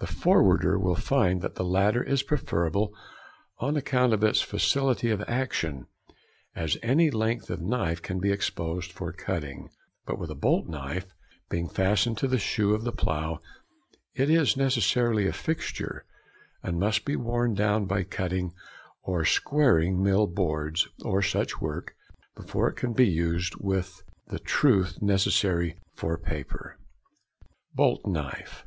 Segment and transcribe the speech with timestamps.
[0.00, 2.92] The forwarder will find that the latter is preferable,
[3.56, 5.86] on account of its facility of action,
[6.54, 9.70] as any length of knife can be exposed for cutting.
[10.04, 11.06] But with a bolt knife,
[11.48, 13.40] being fastened to the shoe of the plough,
[14.14, 16.04] it is necessarily a fixture,
[16.62, 18.52] and must be worn down by cutting
[19.04, 21.94] or squaring mill boards, or such work,
[22.34, 26.76] before it can be used with the truth necessary for paper.
[26.76, 28.66] [Illustration: Bolt Knife.